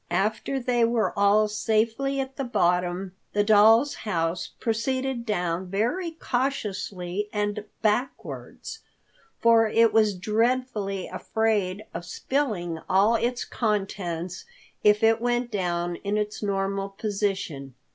[0.09, 7.29] After they were all safely at the bottom, the doll's house proceeded down very cautiously
[7.31, 8.79] and backwards.
[9.41, 14.45] For it was dreadfully afraid of spilling all its contents
[14.83, 17.75] if it went down in its normal position.